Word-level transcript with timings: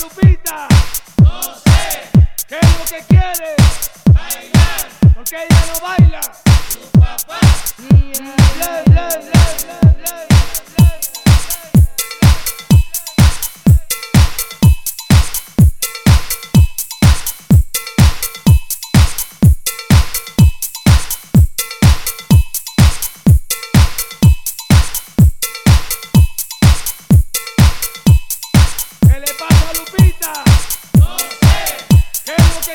Lupita. 0.00 0.68
No 1.22 1.42
sé. 1.42 2.08
¿Qué 2.48 2.58
es 2.60 2.78
lo 2.78 2.84
que 2.84 3.04
quiere? 3.08 3.54
Bailar. 4.12 4.88
Porque 5.14 5.36
ella 5.36 5.64
no 5.72 5.80
baila. 5.80 6.20
Su 6.68 6.98
papá. 6.98 7.40
Ni 7.90 8.12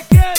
que. 0.04 0.37